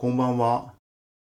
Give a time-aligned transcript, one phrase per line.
[0.00, 0.72] こんばんは。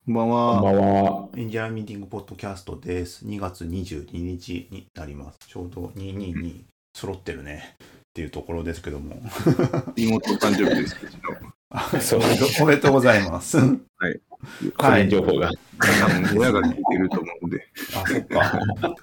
[0.06, 0.62] こんばんこんは。
[0.62, 1.28] ばんは。
[1.36, 3.26] エンジニアミーティングポッドキャストです。
[3.26, 5.40] 2月22日になります。
[5.48, 6.62] ちょうど222
[6.94, 9.20] 揃ってるねっていうところですけども。
[9.96, 12.20] 妹誕生日ですけど、そ う
[12.62, 13.58] おめでとうございます。
[13.58, 13.62] あ、
[14.76, 15.50] 個人情報が。
[16.36, 18.60] 親が聞いてると思うので、そっか。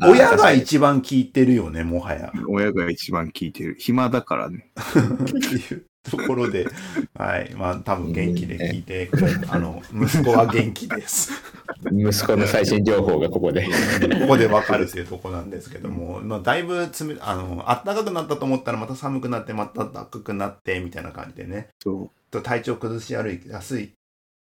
[0.09, 2.31] 親が一番聞いてるよね、もはや。
[2.47, 3.75] 親が一番聞いてる。
[3.77, 4.71] 暇だからね。
[5.21, 6.67] っていうところで、
[7.17, 7.53] はい。
[7.55, 11.31] まあ、多分元気で聞いてくれあの、息子は元気です。
[11.91, 13.65] 息子の最新情報がここで。
[13.65, 21.67] ここでわかるっていうところなんですけども、まあ、だいぶつめ、あの、暖かくなったと思ったらまた寒くなって、また暖かくなって、みたいな感じでね。
[21.83, 22.09] そう。
[22.31, 23.93] と体調崩しやすい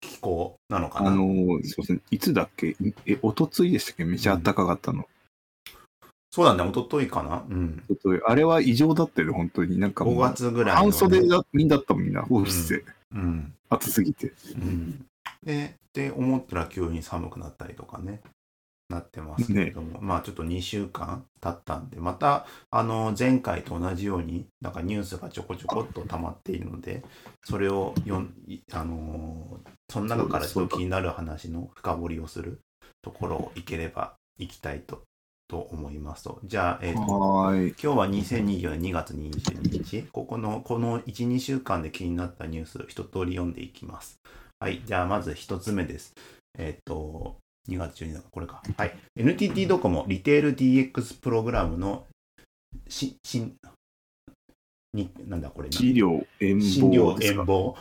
[0.00, 1.10] 気候なのかな。
[1.10, 2.00] あのー、そうですね。
[2.10, 2.76] いつだっけ？
[3.06, 4.04] え、おとついでしたっけ？
[4.04, 5.06] めっちゃ暖かかったの。
[6.36, 7.44] そうだね、一昨日かな？
[7.48, 7.82] うん。
[8.26, 9.78] あれは異常だったよね、本当に。
[9.78, 12.84] なんかも5う、月ぐらいのね、半袖だみんなだったもんみんな、オフィスで。
[13.14, 13.54] うん。
[13.70, 14.34] 暑すぎて。
[14.54, 15.06] うん。
[15.42, 18.20] で、で、思ったら急に寒くなったりとかね。
[18.88, 27.02] なってますけれども、まあちょっと2週間経ったんで、また、あの、前回と同じように、なんかニュースがちょこちょこっと溜まっているので、
[27.44, 32.60] それをよん、いあのーその中からちょっと気になる話の深掘りをする
[33.02, 35.02] ところをいければ行きたいと、
[35.48, 36.40] と思いますと。
[36.44, 37.74] じゃあ、えっ、ーい。
[37.82, 40.02] 今日は2024年2月22日。
[40.12, 44.18] ここの、この1、2週間で気になったニュース、一通り読んでいきます。
[44.58, 44.82] はい。
[44.84, 46.14] じゃあ、まず一つ目です。
[46.58, 47.36] えっ、と、
[47.68, 48.62] 2月12日、これか。
[48.76, 48.96] はい。
[49.16, 52.06] NTT ドコモリテール DX プログラムの
[52.88, 53.52] し、し
[54.92, 55.76] に、なんだこれな？
[55.76, 57.22] 治療、遠診療。
[57.22, 57.76] 遠望。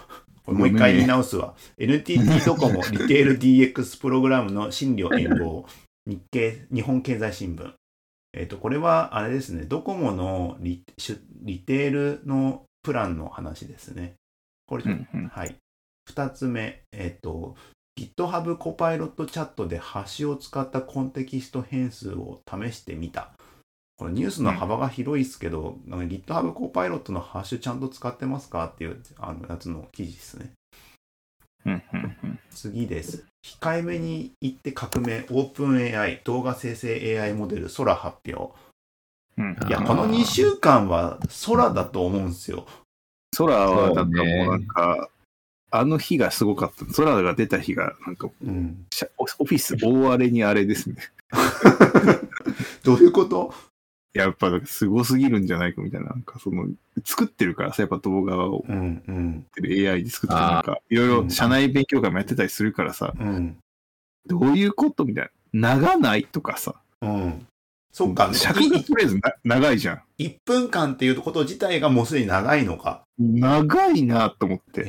[0.45, 1.55] これもう一回言い直すわ。
[1.77, 5.65] NTT ドコモリテール DX プログラムの診療遠望。
[6.05, 7.73] 日経、日本経済新聞。
[8.33, 10.83] えっ、と、これは、あれですね、ドコモのリ
[11.41, 14.15] リテールのプランの話ですね。
[14.67, 15.55] これ、うんうんはい。
[16.05, 17.55] 二つ目、えっ、と、
[17.97, 23.31] GitHub コパイロットチャットでハッシュを使ったコンテキスト変数を試してみた。
[23.97, 30.51] これニュースの幅が広いですけど、なんか GitHub コパイロットのハッシュちゃんと使ってますかっていうあのやつの記事ですね。
[31.65, 33.25] うんうんうん次です。
[33.43, 38.53] 控えめに言って革命、OpenAI 動画生成 AI モデル空発表。
[39.37, 42.65] うんいや、この2週間は空だと思うんですよ。
[43.37, 45.09] 空は、なんかもうなんか、
[45.71, 46.85] あの日がすごかった。
[46.85, 48.85] 空が出た日が、なんか、うん。
[49.17, 50.95] オフィス大荒れにあれですね。
[52.83, 53.53] どういうこと？
[54.15, 56.67] やっぱなんかすごすぎるんじゃないかみたいな、なんかその、
[57.03, 63.57] 作ってるからさ、やっぱ動画をうんうん作ってる AI で作ってるなんか、いろいうんろ社内勉強会もやってたりするからさ、うん
[64.27, 65.75] どういうことみたいな。
[65.77, 67.45] 長ないとかさ、うん。
[67.91, 70.01] そっか、尺がとりあえずな長いじゃん。
[70.19, 73.03] 1分間っていうこと自体がもうすでに長いのか。
[73.17, 74.81] 長いなと思って。
[74.81, 74.85] へ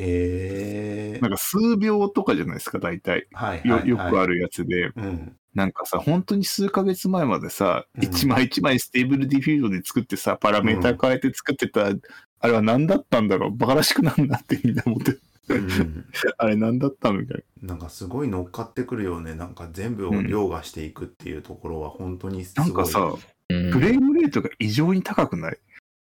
[1.16, 3.28] えなんか数秒とかじゃないですか、大体。
[3.32, 3.88] はいはい、よはい。
[3.88, 4.90] よくあるやつで。
[4.96, 5.36] うん。
[5.56, 8.04] なんかさ、本当に数ヶ月前までさ、うん。
[8.04, 11.86] 一枚一枚 Stable Diffusion で作ってさ、パラメータ変えて作ってた、
[12.40, 13.56] あれは何だったんだろう？
[13.56, 15.18] バカらしくなんなってみんな思って、
[15.48, 16.04] うん。
[16.36, 17.74] あれ何だったのみたいな。
[17.74, 19.34] んかすごい乗っかってくるよね。
[19.34, 22.64] なんか全部を凌駕していくっていうところは本当にすな。
[22.64, 22.74] ごい。
[22.74, 23.14] なんかさ、
[23.48, 23.70] うん。
[23.72, 25.58] フレームレートが異常に高くない？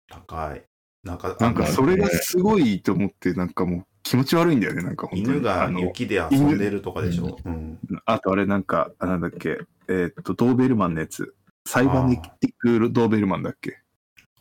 [0.10, 0.64] 高い。
[1.04, 5.10] なんか、なんかそれがすごいと思って、なんかもう気持ち悪いんだよね、なんか。
[5.14, 7.38] 犬が雪で遊んでるとかでしょ？
[7.44, 7.80] うん。
[8.06, 11.34] あとあれなんか、あなんだっけ、えーっと、ドーベルマンのやつ。
[11.66, 13.80] サイバネティックドーベルマンだっけ？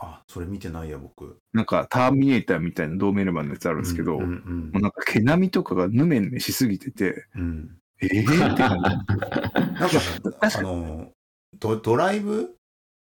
[0.00, 1.38] あ、それ見てないや、僕。
[1.52, 7.42] なんか、ターミネーターみたいなドーベルマンのやつあるんですけど、うんもうんうなんか毛並みとかがヌメヌメしすぎてて、うん。
[7.42, 8.82] うんええー、って感じ。
[8.82, 11.12] なんか、あの、
[11.60, 12.56] ドドライブ？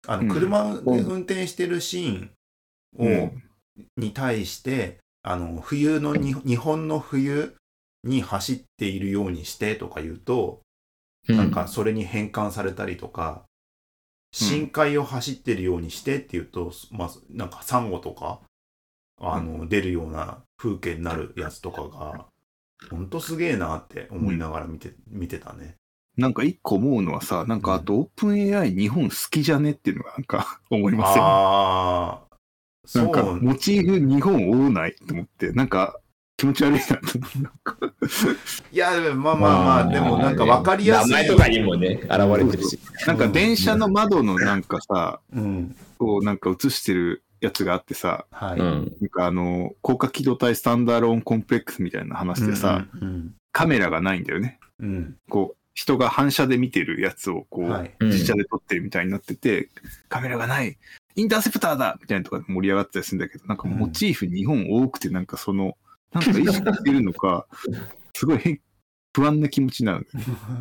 [0.07, 2.31] あの、うん車で運転してるシーン
[2.97, 3.43] を、うん
[3.95, 4.97] に対して、
[5.29, 7.55] あの、冬のに、日本の冬
[8.03, 10.61] に走っているようにしてとか言うと、
[11.27, 13.43] なんかそれに変換されたりとか、
[14.31, 18.39] 深海を走ってるようにしてっていうと、まあ、なんかサンゴとか、
[19.21, 22.25] あの、出るような風景になるやつとかが、
[22.89, 25.75] ほんとすげえなって思いながら見て、見てたね。
[26.17, 31.23] なんか一個思うのはさ、なんかあとオープン AI 日本好きじゃねっていうのがなんか 思いません？
[31.23, 32.28] ああ、そ
[32.95, 35.99] なんかう、モチーフ日本多ないと思って、なんか
[36.39, 37.77] 気持ち悪いなと思ってなんか
[38.71, 41.11] いや、まあまあまあ、でもなんか分かりやすい。
[41.11, 42.79] 名前とかにもね、現れてるし。
[43.05, 45.75] なんか電車の窓のなんかさ、うん。
[45.97, 48.59] こうなんか映してるやつがあってさ、はい。
[48.59, 48.95] うん。
[49.01, 54.59] なんかあの、高架機動隊スタンダーローンコンプレックスみたいな話でさ、うんカメラがないんだよね。
[54.79, 57.91] うんうんこう、人が反射で見てるやつをこう、はい。
[57.99, 59.67] うん実写で撮ってるみたいになってて、
[60.07, 60.77] カメラがない
[61.19, 65.77] インターセプターだみたいなとかで盛り上がってたりするんだけど、なんかモチーフ日本多くて、なんかその、
[66.13, 67.45] なんか意識してるのか、
[68.15, 68.61] すごい変、
[69.13, 70.07] 不安な気持ちになる。
[70.13, 70.19] 好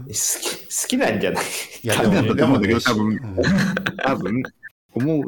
[0.08, 1.44] き、好きなんじゃない？
[1.82, 3.18] いや、ダメだと思うんだけどね多分うん。
[3.98, 4.42] 多分、
[4.94, 5.22] 思う、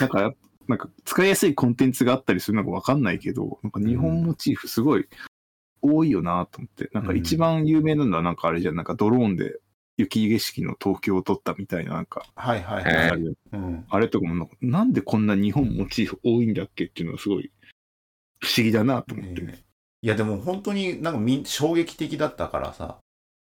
[0.00, 0.34] なんか、
[0.66, 5.06] なんか使いやすいコンテンツがあったりするのかわかんないけど、なんか日本モチーフすごい
[5.80, 9.58] 多いよなと思って、なんか一番有名なのはなんかあれじゃん、なんかドローンで
[9.98, 13.10] 雪景色の東京を撮ったみたいな、なんか、はいはいえはい。
[13.10, 13.22] あれ
[13.52, 17.50] うんあれとかもなんでこんな日本モチーフ多いんだっけっていうのがすごい
[18.40, 19.42] 不思議だなと思って。
[19.42, 19.62] ね
[20.00, 22.98] いやでも本当になんかみん衝撃的だったからさ、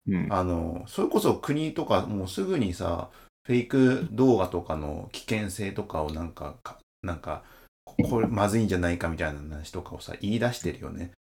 [0.08, 0.28] うん。
[0.32, 3.10] あの、それこそ国とかもうすぐにさ、
[3.46, 7.44] フェイク動画とかの危険性とかをなんか、かなんか、
[7.86, 11.12] ここれまずいんじゃないかみたいな話とかをさ、言い出してるよね。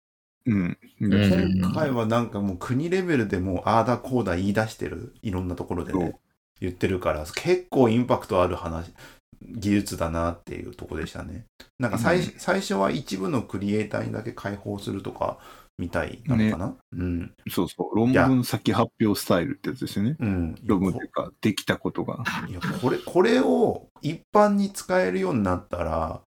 [0.48, 0.78] うん。
[1.02, 6.18] うん今回はなんかもう国レベルでもうああだこうだ言い出してる、いろんなところでね、
[6.60, 8.92] 言ってるから、結構インパクトある話、
[9.42, 11.46] 技術だなっていうとこでしたね。
[11.78, 15.38] なんか最,、うん最初は一部のクリエイターにだけ開放するとか
[15.78, 17.32] みたいなのかな、うん。
[17.50, 17.96] そうそう。
[17.96, 20.16] 論文先発表スタイルってやつですよね。
[20.20, 20.56] うん。
[20.64, 22.24] 論文というか、できたことが。
[22.50, 26.22] いやこれこれを一般に使えるようになったら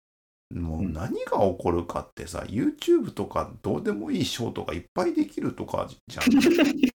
[0.53, 6.23] もう何が起こるかってさ、YouTube とかどうでもいいショートがいっぱいできるとかじゃん。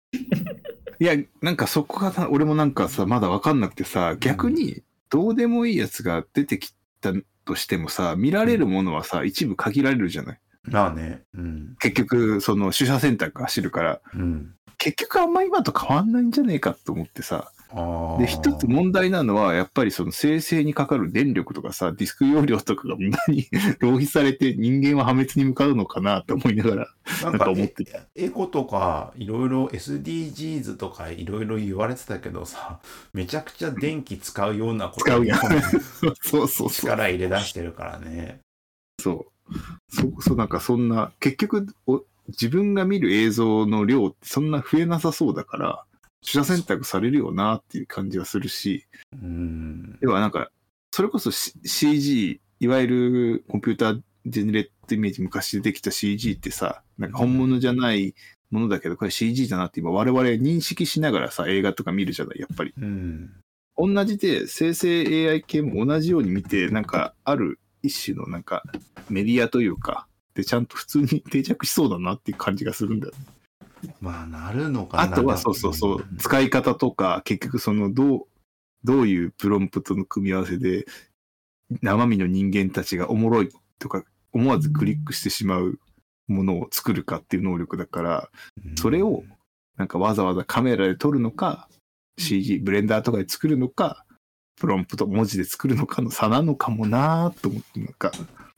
[0.97, 7.11] いや、なんかそこがな、俺もなんかさ、まだわかんなくてさ、逆にどうでもいいやつが出てきた
[7.45, 11.23] としてもさ、見られるものはさ、一部限られるじゃないまあね。
[11.35, 11.75] うん。
[11.79, 14.55] 結局、その取捨選択が走るから、うん。
[14.77, 17.51] 結局あんま今と変わんないんじゃねえかと思ってさ。
[18.19, 23.47] で、一つ問題なのは、やっぱりその生成にかかる電力とかさ、ディスク容量とかが無駄に
[23.79, 26.87] 浪費されて人間は破滅に向かうのかなと思いながら。
[27.23, 27.85] なんか思って
[28.15, 32.79] えエコとかいろいろ SDGs とかいろいろ言われてたけどさ
[33.13, 35.61] めちゃくちゃ電気使うようなこと使うやんに
[36.01, 36.69] そうそうそう。
[36.69, 38.39] 力入れ出してるからね。
[39.01, 39.35] そう。
[39.89, 45.85] そう、そう、なんかそんな、結局お、自分が見る映像の量ってそんな増えなさそうだから、
[46.21, 49.99] 取捨選択されるよなっていう感じはするし、うん。
[49.99, 50.49] ではなんか、
[50.91, 58.15] それこそ、C、CG、いわゆるコンピュータージェネレートイメージ昔出てきた CG ってさ、なんか本物じゃない
[58.49, 62.73] ものだけど、これ CG だなって今我々認識しながらさ、映画とか見るじゃない、やっぱり。
[62.79, 63.31] うん。
[63.77, 68.63] 同じで生成 AI 系も同じように見て、なんかある一種のなんか
[69.09, 73.95] メディアというか、でちゃんと普通に定着しそうだなっていう感じがするんだよね。
[74.01, 75.03] まあなるのかな。
[75.03, 78.21] あとはそうそうそう、使い方とか、結局そのどう、
[78.83, 80.85] どういうプロンプトの組み合わせで、
[81.81, 83.49] 生身の人間たちがおもろい
[83.79, 85.79] とか、思わずクリックしてしまう
[86.27, 88.29] ものを作るかっていう能力だから、
[88.63, 89.23] うんそれを
[89.77, 91.67] なんかわざわざカメラで撮るのか、
[92.17, 94.05] CG、ブレンダーとかで作るのか、
[94.55, 98.11] プロンプト、文字で作るのかの差なのかもなーと思って、なんか、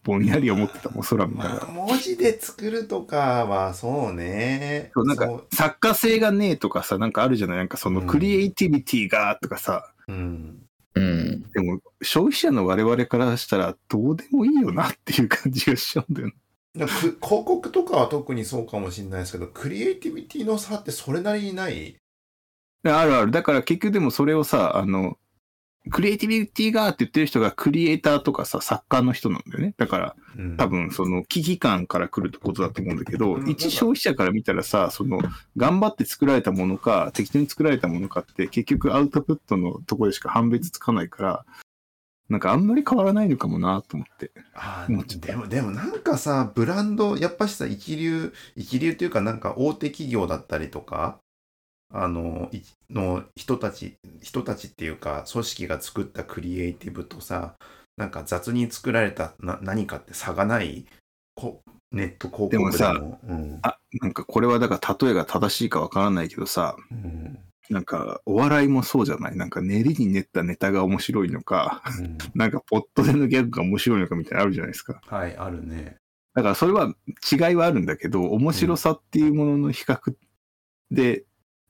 [0.07, 1.55] ぼんやり思ってたもん、空見ながら。
[1.55, 4.89] まあ文字で作るとかはそうね。
[4.93, 7.57] そうなんか作家性がねえとかさ、なんかあるじゃない？
[7.57, 10.63] なんかそのうんクリエイティビティがとかさ、うん。
[10.95, 11.43] うん。
[11.51, 16.33] でも消費者の我々からしたらどうでもいいよなっていう感じがしちゃうんだよね。
[16.73, 21.97] でもく広告とかは特にそうかもしれないですけど、クリエイティビティの差ってそれなりにない？
[22.83, 23.31] あるある。
[23.31, 25.17] だから結局でもそれをさ、あの、
[25.89, 29.73] クリエイティビティがって言ってる人がクリエイターとかさ、作家の人なんだよね。
[29.77, 35.19] だからうん多分その危機感から来ることだと思うんだけど、うん一消費者から見たらさ、その
[35.55, 41.45] 頑張って作られたものか、適当に作られたものかって結局アウトプットのところでしか判別つかないから、
[42.29, 44.31] なんかあんまり変わらないのかもなと思って。
[44.53, 51.19] あもうちょっとーでも、でもなんかさ、ブランド、やっぱしさ、一流、一流というかなんか大手企業だったりとか、
[51.93, 57.55] あの、いの人たち、人たちっていうか、組織が作ったクリエイティブとさ、
[57.97, 60.85] なんか雑に作られたな何かって差がない、
[61.35, 62.71] こネット広告でも。
[62.71, 62.93] でもさ
[63.27, 67.39] うんあ、なんかこれはだから例えが正しいかわからないけどさ、うん
[67.69, 69.35] なんかお笑いもそうじゃない？
[69.35, 75.01] なんか練りに練ったネタが面白いのか、うんなんかポットでのギャグが面白いのかみたいなのあるじゃないですか。
[75.05, 75.97] はい、あるね。
[76.33, 76.93] だからそれは
[77.29, 80.15] 違いはあるんだけど、面白さっていうものの比較
[80.91, 81.25] で、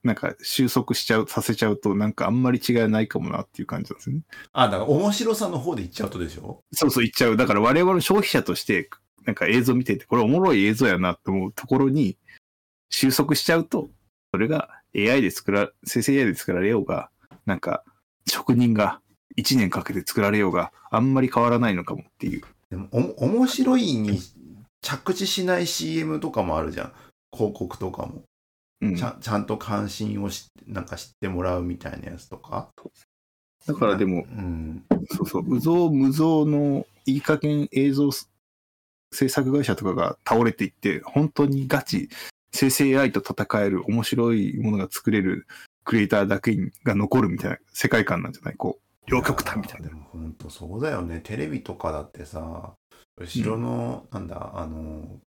[0.08, 4.22] なんか収束しちゃう、させちゃうと、なんかあんまり違いはないかもなっていう感じなんですよね。
[4.52, 6.64] あ、だから面白さの方で言っちゃうとでしょ？
[6.72, 7.36] そうそう言っちゃう。
[7.36, 8.88] だから我々消費者として、
[9.26, 12.16] なんか映像見てて、これおもろい映像やなって思うところに
[12.88, 13.90] 収束しちゃうと、
[14.32, 17.10] それが AI で作ら、生成 AI で作られようが、
[17.44, 17.84] なんか
[18.26, 19.02] 職人が
[19.36, 22.42] 1年かけて作られようがあんまり変わらないのかもっていう。
[22.70, 24.18] でも、お面白いに
[24.80, 26.92] 着地しない CM とかもあるじゃん。
[27.32, 28.22] 広告とかも。
[28.80, 32.68] うん、ちゃんちゃんと関心をしなんか知ってもらうみたいなやつとか？
[33.66, 34.84] だからでも、うん。
[35.10, 38.10] そうそう、無造無造のいい加減映像
[39.12, 42.08] 制作会社とかが倒れていって、本当にガチ
[42.52, 45.46] 生成 AI と戦える面白いものが作れる
[45.84, 48.54] クリエイターだけが残るみたいな世界観なんじゃない？
[48.56, 49.88] こう、両極端みたいな。
[49.88, 51.20] でも本当そうだよね。
[51.22, 52.74] テレビとかだってさ、
[53.18, 55.27] 後ろの、なんだ、あの、く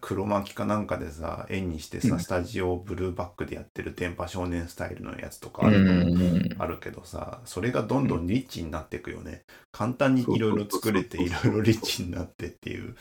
[0.00, 9.42] 黒巻きかなんかでさ、円にしてさ、うんスタジオをブルーバックでやってる電波少年スタイルのやつとかうんあるあるけどさ、それがどんどんリッチになっていくよね。
[9.70, 12.96] 簡単にいろいろ作れて、いろいろリッチになってっていう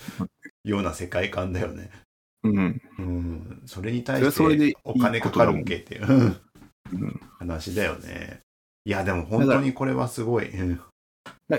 [0.64, 1.90] ような世界観だよね。
[2.44, 2.82] うん。
[3.00, 3.62] うん。
[3.66, 6.20] それに対してお金かかるっけっていううん
[6.94, 8.42] うん話だよね。
[8.86, 10.50] いや、でも本当にこれはすごい。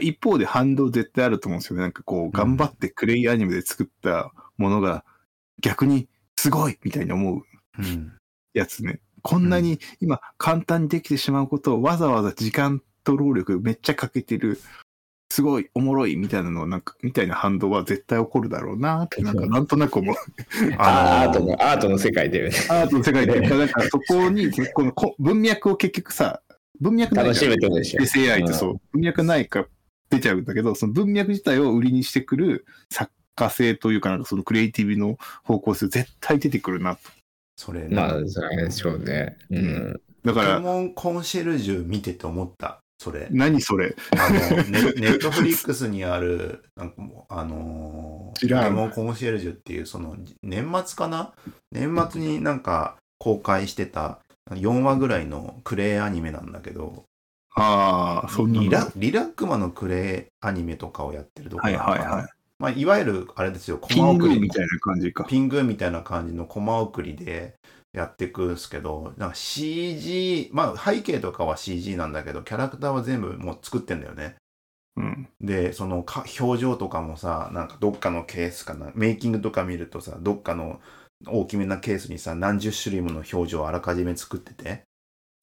[0.01, 1.83] 一方で反動絶対あると思うんですよね。
[1.83, 5.05] なんかこう、頑張ってクレイアニメで作ったものが
[5.61, 7.43] 逆にすごいみたいに思う
[7.79, 8.13] うん。
[8.55, 9.01] やつね。
[9.23, 14.61] こんなに今簡単にできてしまうことをわざわざ時間と労力めっちゃかけてる、
[15.31, 20.17] すごいおもろいみたいなのはなんか、みたいな反動は絶対起こるだろうなって、なんかなんとなく思う。
[20.79, 22.57] あーアートのの、アートの世界だよね。
[22.71, 26.43] アートの世界で、だからそこに、このこ文脈を結局さ、
[26.81, 28.01] 文脈ない楽しからめてるでしょ。
[28.01, 29.67] SAI ってそう、文脈ないから
[30.11, 37.01] 出ちゃうんだけど、その文脈自体を売りにしてくる作家性というか、なんかそのクリエイティブの方向性絶対出てくるなと。
[37.57, 39.37] それ、まあ、それでしょうね。
[39.51, 40.01] うん。
[40.25, 42.81] だから、モンコンシェルジュ見てて思った。
[43.01, 43.29] それ。
[43.31, 43.95] 何それ？
[44.19, 51.33] あの、ネネットフリックスにある、なんかもうあのー、知らんポケモンコンシェルジュっていう、その、年末かな？
[51.71, 54.19] 年末になんか公開してた
[54.51, 57.05] 4話ぐらいのクレイアニメなんだけど、
[57.57, 62.27] ああ、そんなのリラリラックマのクレイアニメとかをやってるとこはいはいはい。
[62.59, 65.25] まあ、いわゆる、あれですよ、コマ送りグみたいな感じか。
[65.25, 67.55] ピングみたいな感じのコマ送りで
[67.93, 74.37] やっていくんですけど、なんか CG、まあ背景とかは CG なんだけど、キャラクターは全部もう作ってんだよね。
[74.97, 75.29] うん。
[75.41, 80.81] で、そのか表情とかもさ、なんかどっかのケースかな、メイキングとか見るとさ、どっかの
[81.27, 84.88] 大きめなケースにさ、何十種類もの表情をあらかじめ作ってて、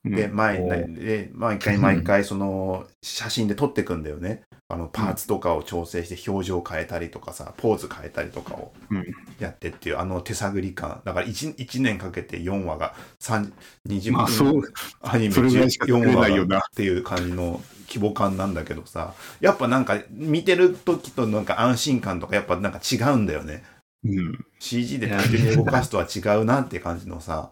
[0.06, 0.58] で、うん前、
[0.88, 4.44] で、毎回毎回その写真で撮ってくんだよね。
[4.68, 9.06] あのパーツとかを調整して表情変えたりとかさ、ポーズ変えたりとかをうん
[9.40, 11.02] やってっていう、あの手探り感。
[11.06, 13.52] だから 1, 1年かけて4話が3
[13.88, 14.64] 20まあそう、
[15.02, 23.64] アニメそれぐらいしか作れ4話っていう感じの規模感なんだけどさ、やっぱなんか見てる時となんか安心感とかやっぱなんか違うんだよね。
[24.04, 24.46] うん。
[24.60, 27.52] CG で単純に動かすとは違うなって感じのさ。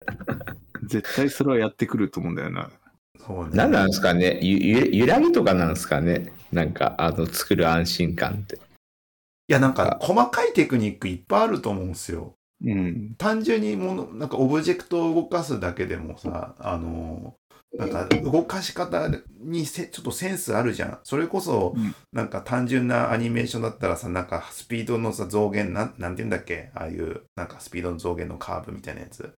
[0.88, 2.70] 絶対それはやってくると思うんだよな。
[3.24, 3.50] そうね。
[3.54, 4.38] 何なんですかね？
[4.42, 6.32] ゆゆ揺らぎとかなんですかね？
[6.50, 8.56] なんか、あの、作る安心感って。
[8.56, 8.58] い
[9.52, 12.34] やなんか細かいテクニックいっぱいあると思うんですよ。
[12.62, 13.14] うん。
[13.16, 17.34] 単純にものなんかオブジェクトを動かすだけでもさあの
[17.72, 19.08] なんか動かし方
[19.40, 26.70] にせちょっとセンスあるじゃんそれこそ、うんなんか単純なアニメーションだったらさなんかスピードのさ増減なんなんて言うんだっけ？
[26.74, 29.32] ああいうなんかスピードの増減のカーブみたいなやつ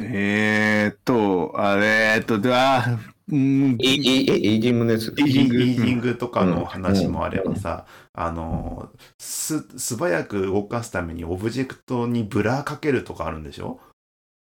[0.00, 2.98] えーっと、あれーっと、では、
[3.30, 3.76] うん。
[3.78, 5.14] イジングのやつ。
[5.18, 13.80] エイジングイージングとかの話もあればさ、あのす素早く動かすためにオブジェクトにブラーかけるとかあるんでしょ？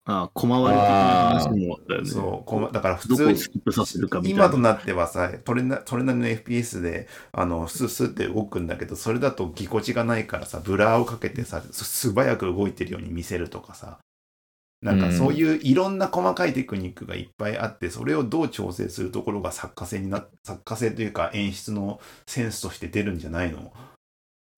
[0.06, 0.82] あ、コマ割り的な
[1.30, 2.10] 話もあったよね。
[2.10, 3.40] そうコマだから普通に。
[4.30, 14.00] 今となってはさそれなそれなりの FPS であのスッスッって動くんだけどそれだとぎこちがないからさブラーをかけてさす素早く動いてるように見せるとかさ
[14.84, 23.72] なんかそういういろんな細かいテクニックがいっぱいあってそれをどう調整するところが作家性にな作家性というか演出のセンスとして出るんじゃないの？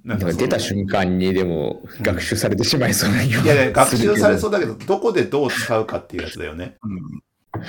[0.04, 6.76] ななんか出た瞬間にでも学習されてしまいそうなよいやいや学習されそううだけどどこでどう使うかっていうやつだよね。
[6.84, 6.98] うん。
[6.98, 7.60] う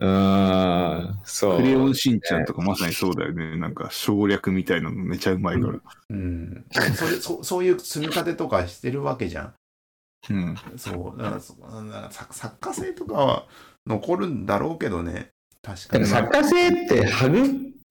[0.00, 1.56] ーん、そう。
[1.58, 3.56] クレヨンしんちゃんとかまさにそうだよね。
[3.58, 5.78] なんか省略みたいなのめちゃうまいから。
[6.10, 6.64] うん。
[6.94, 9.54] それそそういう積み立てとかしてるわけじゃん
[10.30, 10.56] うん。
[10.76, 13.46] そう、だからそなんか作作家性とかは
[13.86, 15.30] 残るんだろうけどね、
[15.62, 16.06] 確かに。
[16.06, 17.08] 作家性って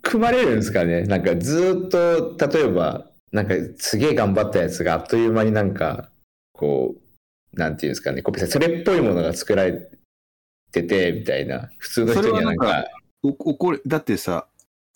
[0.06, 6.10] 育まれるんですかねなんかずーっと、例えば、なんかすげえ頑張ったやつがあっという間になんか、
[6.54, 9.90] こう、なんていうんですかね、こうそれっぽいものが作られ
[10.72, 11.70] てて、みたいな。
[11.78, 12.86] 普通の人にはなんか、
[13.24, 14.48] おおこれ、だってさ、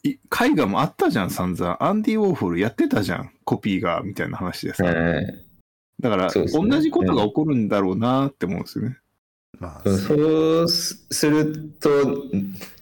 [0.03, 0.19] い絵
[0.55, 1.83] 画もあったじゃん、散々。
[1.83, 4.85] アンディ・ウォーホルやってたじゃん、コピーが、みたいな話でさ。
[4.85, 5.50] うん
[6.01, 8.98] だから、ね同じことが起こるんだろうなって思うんですよね。
[9.60, 11.89] まあ、そうすると、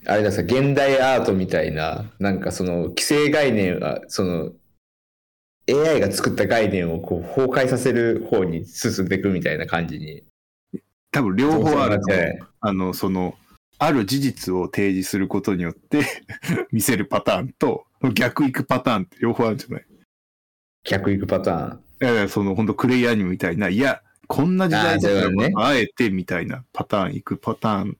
[0.05, 4.51] あれださ、現代アートみたいな、なんかその既成概念は、その
[5.69, 10.23] AI が作った概念をこう崩壊させる方に進んでいくみたいな感じに。
[11.11, 12.05] 多分両方あると
[12.61, 13.35] あの、その、
[13.77, 16.01] ある事実を提示することによって
[16.71, 19.85] 見せるパターンと、逆行くパターンって両方あるんじゃない？
[20.85, 21.83] 逆行くパターン。
[22.01, 27.97] いやいや、その本当クレイアニメみたいな、いや、こんな時代だからあえてみたいなパターン行くパターン。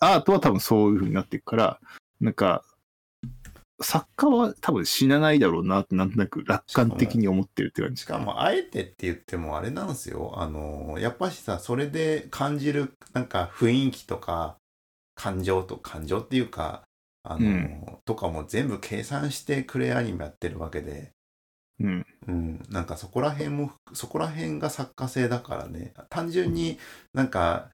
[0.00, 1.80] アートは多分そういう風になっていくから、
[2.20, 2.64] なんか、
[3.82, 8.04] 作家は多分死なないだろうなってなんとなく楽観的に思ってるって感じし。
[8.04, 10.32] かも、あえてって言ってもあれなんですよ。
[10.36, 14.56] あの、やっぱしさ、それで感じる、なんか雰囲気とか、
[15.14, 16.82] 感情と、感情っていうか、
[17.22, 21.12] あの、うんとかも全部計算してクレアニメやってるわけで、
[21.80, 22.06] うん。
[22.28, 26.78] うん、なんかそこら辺も、そこら辺が作家性だからね、単純に
[27.12, 27.70] なんか、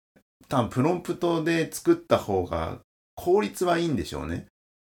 [0.48, 2.78] 多分プロンプトで作った方が
[3.16, 4.46] 効率はいいんでしょうね。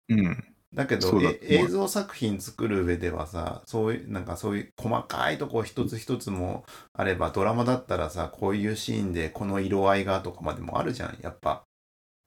[0.08, 0.44] うん。
[0.74, 1.08] だけど
[1.42, 11.64] 映像作品作る上ではさそういうなんかそういう細かいとこ一つ一つもあればドラマだったらさこういうシーンでこの色合いがとかまでもあるじゃんやっぱ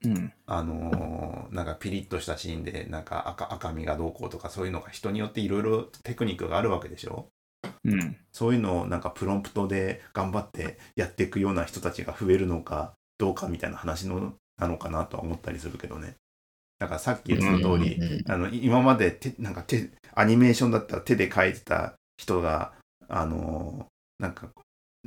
[0.06, 0.34] うん。
[0.46, 7.27] あのーなんかピリッとしたシーンでなんか赤赤みがどうこうとかそういうのが人によっていろいろテクニックがあるわけでしょ？
[7.86, 8.18] うん。
[8.32, 16.16] そういうのをなんかプロンプトで頑張ってやっていくような人たちが増えるのかどうかみたいな話のなのかなとは思ったりするけどね
[16.80, 22.74] だからさっき言ってた通り、あのい今まで手なんか手アニメーションだったら手で描いてた人が
[23.08, 24.50] あのーなんか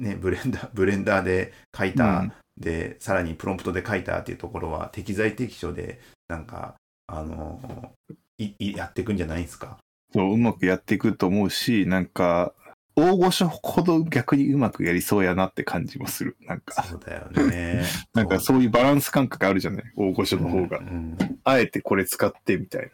[0.00, 6.75] ね Blender Blender で描いた、うんでさらにプロンプトで描いたっていうところは適材適所でなんか
[7.07, 9.78] あのーいいやっていくんじゃないですか？
[10.12, 12.52] そう、うまくやっていくと思うし、なんか、
[12.97, 16.37] 大御所ほど逆にうまくやりそうやなって感じもする。
[16.40, 17.85] なんか、そうだよね。
[18.12, 19.85] なんかそういうバランス感覚あるじゃない？
[19.97, 20.78] 大御所の方が。
[20.78, 20.90] うんう
[21.25, 22.90] んあえてこれ使ってみたいな。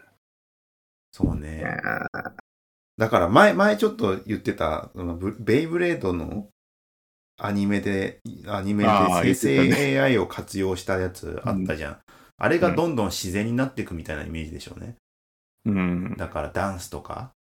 [1.13, 1.65] そうね。
[2.99, 4.91] だから前、前ちょっと言ってた、
[5.41, 6.49] ベイブレードの
[7.39, 11.99] アニメで、アニメで生成 AI を活用したやつあったじゃん。
[12.39, 14.97] あれがどんどん自然になっていくみたいなイメージでしょうね。
[15.65, 16.15] うん。
[16.17, 17.33] だからダンスとか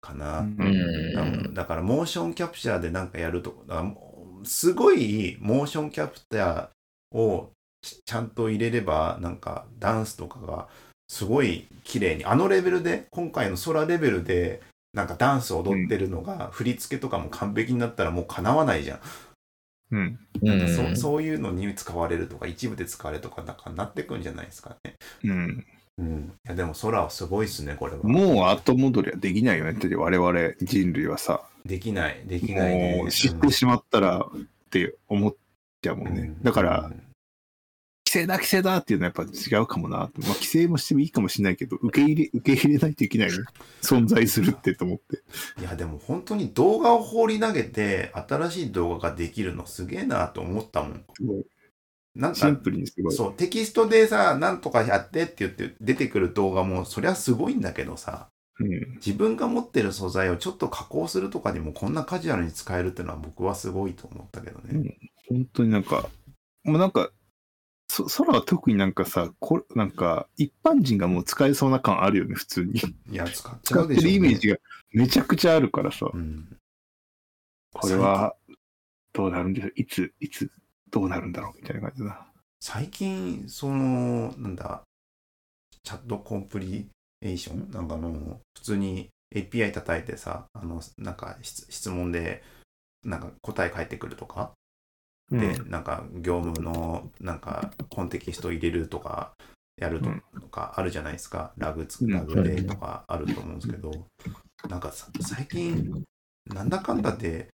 [0.00, 0.40] かな。
[0.40, 3.64] うんだだからモーションキャプチャーでなんかやると、
[4.44, 10.68] すごいモーションキャプチャーをちちゃんと入れれば、なんかダンスとかが
[11.08, 19.00] すごい綺麗に、あのレベルで、今回の空レベルで、なんかダンス踊ってるのが、振り付けとかも完璧になったらもう叶わないじゃん。
[19.94, 20.18] うん。
[20.42, 24.96] うんなんかそそういうのに使われるとか、一部で使われるとか、なんかなってくんじゃないですかね。
[25.22, 25.66] うん。
[25.98, 26.32] うん。
[26.44, 28.02] いや、でも空はすごいっすね、これは。
[28.02, 32.96] もう後戻りはできないよねって我々人類はさ、できない、できないね。
[32.98, 35.34] もう知ってしまったらって思っ
[35.80, 36.20] ちゃうもんね。
[36.22, 37.13] うんだから、うん規
[38.20, 39.98] 制だ規制だっていうのはやっぱ違うかもな。
[39.98, 43.44] まあ規制もしてもいいかもしれないけど、受け入れ、受け入れないといけないよね。
[43.82, 45.22] 存在するってと思って。
[45.60, 51.04] いやでも本当に動画を放り投げて新しい動画ができるのすげえなと思ったもん。
[52.14, 53.14] なんかシンプルにすごい。
[53.14, 58.28] そうテキストでさなんとかやってって言って出てくる動画もそりゃすごいんだけどさ
[58.60, 58.94] うん。
[58.96, 64.96] 自分が持ってる素材をちょっと加工するとかにもこんなカジュアルに使えるっていうのは僕はすごいと思ったけどね。
[65.28, 66.08] 本当になんか、
[66.64, 67.10] もうなんか、
[68.08, 72.80] そ空は特になんかさ、これなんか、一般人がもう使えそうな感あるよね、普通に。
[73.10, 74.10] いや使っちゃ使ってうでしょう、ね。
[74.10, 74.56] るイメージが
[74.92, 76.56] めちゃくちゃあるからさ、うん、
[77.72, 78.34] これは
[79.12, 79.72] どうなるんでしょう？
[79.76, 80.50] いつ、いつ、
[80.90, 81.52] どうなるんだろう？
[81.56, 82.26] みたいな感じだな。
[82.60, 84.82] 最近そのなんだ
[85.82, 86.88] チャットコンプリ
[87.22, 87.70] エーション？
[87.70, 92.42] なんかあの普通に API 叩いてさあのなんか質質問で
[93.04, 94.52] なんか答え返ってくるとか、
[95.30, 99.32] でなんか業務のなんかコンテキスト入れるとか
[99.76, 103.90] やるとかあるじゃないですか、ラグつうんラグでとかあると思うんですけど、
[104.68, 106.04] なんかさ最近
[106.46, 107.48] なんだかんだで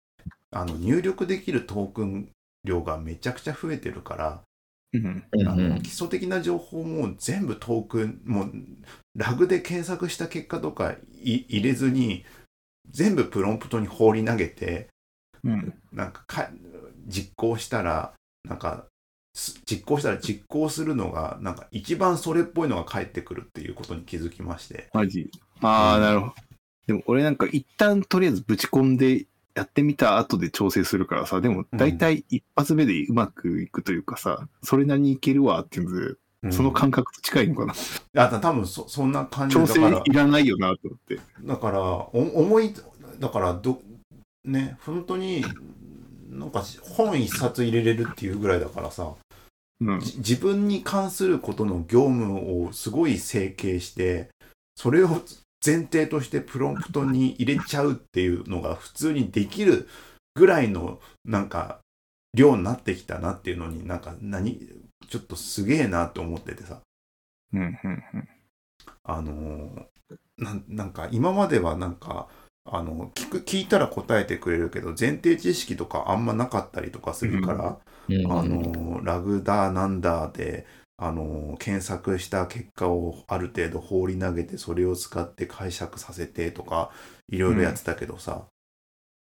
[0.52, 2.30] あの入力できるトークン
[2.64, 4.42] 量がめちゃくちゃ増えてるから
[4.94, 5.24] うん。
[5.32, 8.52] うんあの基礎的な情報も全部トークンもう
[9.16, 12.26] ラグで検索した結果とかい入れずに
[12.90, 14.88] 全部プロンプトに放り投げて
[15.44, 15.74] うん。
[15.92, 16.50] なんかか
[17.08, 18.14] 実行したら
[18.48, 18.86] なんか
[19.34, 25.30] す実行したら実行するのがなんか一番それっぽいのが返ってくるっていうことに気づきましてマジ。
[25.62, 26.34] ああ、うんなるほど。
[26.88, 37.74] でも俺なんか一旦とりあえずぶち込んでやってみた後で調整するからさ、でも大体一発目でうまくいくというかさ、それなりにいけるわっていうので、その感覚と近いのかな。
[38.24, 41.20] あた多分そそんな感じ調整いらないよなと思って。
[41.42, 42.74] だからお思い
[43.20, 43.82] だからど
[44.46, 45.44] ね本当に
[46.28, 46.64] なんか
[46.96, 49.14] 本一冊入れれるっていうぐらいだからさ
[49.80, 50.00] うん。
[50.00, 54.30] じ自分に関することの業務をすごい整形して
[54.76, 55.22] それを
[55.66, 59.88] 前提としてプロンプトに入れちゃうっていうのが普通にできる
[60.36, 61.80] ぐらいのなんか
[62.34, 64.60] 量になってきたなっていうのになんか何
[65.10, 66.82] ちょっとすげえなって思っててさ
[67.54, 68.30] うん、うん、うん。
[69.04, 69.86] あのー
[70.68, 72.28] なんか今まではなんか
[72.70, 77.78] あの聞く聞いたら答えてくれるけど前提知識とかあんまなかったりとかするから、
[78.10, 78.32] うん。
[78.32, 80.66] あのラグだなんだで
[80.98, 86.92] あの検索した結果をある程度放り投げてそれを使って解釈させてとか
[87.30, 88.46] いろいろやってたけどさ、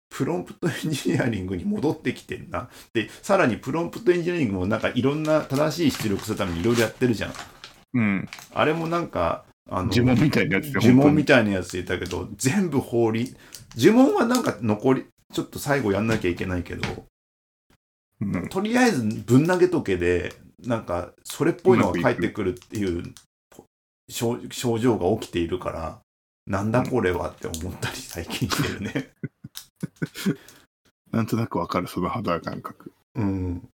[0.08, 2.70] プロンプトエンジニアリングに戻ってきてんな。
[2.94, 7.32] でさらにプロンプトエンジニアリングもなんかいろんな正しい出力するためにいろいろやってるじゃん。
[7.94, 8.28] うん。
[8.54, 13.34] あれもなんかあの呪文みたいなやつで呪文みいたいなやつでいたけど全部放り
[13.76, 17.04] 呪文はなんか残りちょっと最後やんなきゃいけないけど
[18.20, 20.34] うん、とりあえずぶん投げとけで
[20.66, 23.14] なんかそれっぽいのが返ってくるっていう
[24.08, 26.00] 症症状が起きているから
[26.46, 29.10] なんだこれはって思ったり最近してるね。
[31.12, 32.92] なんとなくわかる、その肌感覚。
[33.16, 33.68] うん。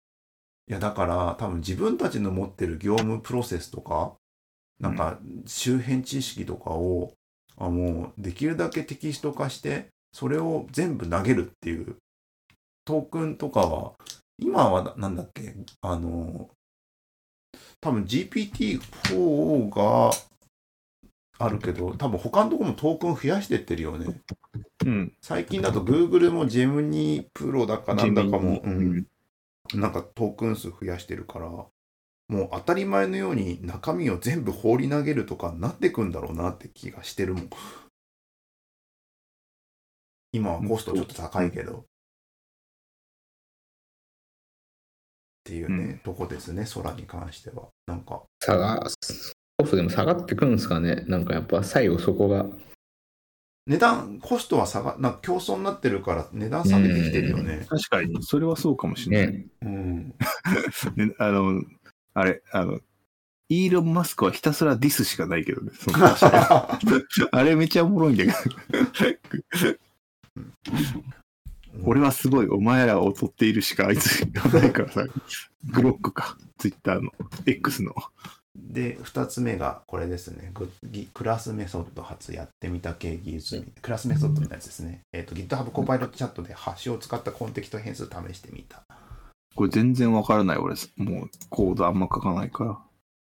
[0.68, 4.14] いやだから多分自分たちの持ってる業務プロセスとか
[4.80, 7.12] なんか周辺知識とかを
[7.56, 11.96] あもうできるだけテキスト化してそれを全部投げるっていう
[12.84, 13.92] トークンとかは
[14.38, 16.50] 今はななんだっけあの
[17.80, 20.10] 多分 GPT-4 が
[21.38, 24.06] あるけど多分他のところもトークン増やしてってるよね。
[24.84, 25.12] うん。
[25.20, 29.06] 最近だと Google もジェムニープロだかなんだかも、ううんん、
[29.74, 31.48] なんかトークン数増やしてるから、
[32.28, 37.50] もう当たり前のように中身を全部放り投げるとかなってくんだろうなって気がしてるもん。
[40.32, 41.78] 今はコストちょっと高いけど。
[41.78, 41.82] っ
[45.44, 47.68] ていうね、うんとこですね、空に関しては。
[47.86, 48.88] なんか、下が、コ
[49.66, 51.04] ストでも下がってくるんですかね？
[51.06, 52.46] なんかやっぱ最後そこが。
[53.68, 57.64] 値段、コストは下が、なんか競争になってるから値段下げてきてるよね。
[57.68, 59.34] 確かに、それはそうかもしれない。
[59.34, 59.46] ね。
[59.62, 60.14] うん。
[60.96, 61.62] ねあの、
[62.16, 62.80] あれ、あの、
[63.50, 65.70] イーロン・マスクはひたすらディスしかないけどね。
[67.30, 68.36] あれめっちゃおもろいんだけど。
[71.84, 75.04] 俺はすごい、お前らを劣っているしかあいつ言わないからさ、
[75.70, 77.12] グロックか、ツイッターの、
[77.44, 77.94] X の。
[78.56, 80.54] で、2つ目がこれですね。
[81.12, 83.62] クラスメソッド初やってみた系技術。
[83.82, 85.02] クラスメソッドのやつですね。
[85.12, 88.82] えっ、と、GitHub コパイロットチャットでハッシュを使ったコンテキスト変数試してみた。
[89.56, 90.76] これ全然わからない、俺。
[90.96, 92.78] もう、コードあんま書かないから。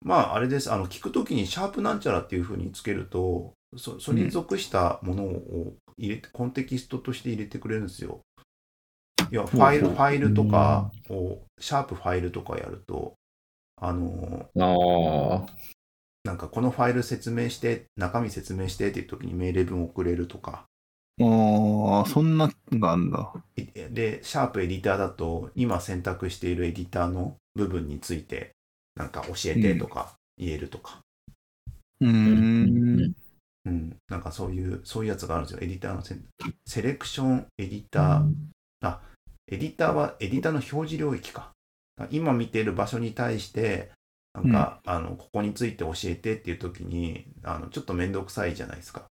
[0.03, 0.71] まあ、あれです。
[0.73, 8.21] あの、聞くときにシャープなんちゃらっていうふうにつけると、そそれに属したものを入れて、コンテキストとして入れてくれるんですよ。
[9.31, 13.15] いや、ファイル、ファイルとかを、シャープファイルとかやると、
[13.81, 15.53] あの、ああ。
[16.25, 20.67] なんかこのファイル説明して、中身説明してっていう時に命令文送れるとか。
[21.21, 23.33] ああ、そんなのがあんだ。
[23.57, 28.53] いで、シャープエディターだと、今選択しているエディターの部分について、
[28.95, 31.01] なんか教えてとか言えるとか。
[32.01, 33.15] うーん。
[33.65, 33.97] うん。
[34.09, 35.61] なんかそういう、そういうやつがあるんですよ。
[35.63, 36.25] エディターのセン
[36.67, 38.33] セレクションエディター。
[38.83, 39.01] あ、
[39.49, 41.51] エディターはエディターの表示領域か。
[42.11, 43.91] 今見ている場所に対して、
[44.35, 49.08] なんか、あの、ここについて教えてっていう時に、あの、ちょっとめんどくさいじゃないですか。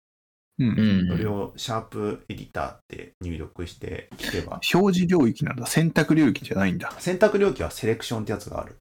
[0.58, 0.72] うんう
[1.04, 1.08] ん。
[1.08, 5.66] それをシャープエディターって入力して聞けば、表示領域なんだ。
[5.66, 6.92] 選択領域じゃないんだ。
[6.98, 8.76] 選択領域はセレクションってやつがある。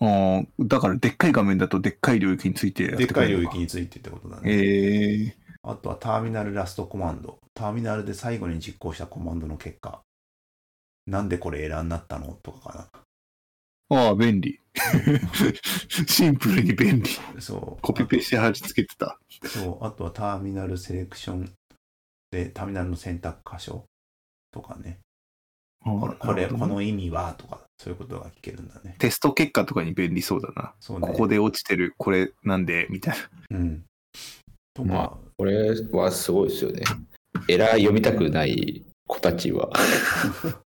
[0.00, 4.42] ああ、だからでっかい画面だとでっかい領域についてやってでっかい領域についてってことだね。
[4.50, 7.38] ええあとはターミナルラストコマンド。
[7.52, 10.00] ターミナルで最後に実行したコマンドの結果。
[11.06, 12.88] なんでこれエラーになったのとかか
[13.90, 14.59] ああ、便利。
[16.08, 17.10] シンプルに便利。
[17.34, 17.40] な。
[17.40, 17.82] そう。
[17.82, 19.18] コピペして貼り付けてた。
[19.44, 19.84] そう。
[19.84, 21.52] あとはターミナルセレクション
[22.30, 23.84] で、ターミナルの選択箇所
[24.50, 24.98] とかね。
[25.82, 27.34] これ、これこの意味は？
[27.38, 28.96] とか、そういうことが聞けるんだね。
[28.98, 30.74] テスト結果とかに便利そうだな。
[30.78, 31.06] そうね。
[31.08, 33.16] ここで落ちてる、これなんで、みたい
[33.50, 33.58] な。
[33.58, 33.84] うん。
[34.74, 36.82] とか、まあこれはすごいですよね。
[37.48, 39.70] エラー読みたくない子たちは。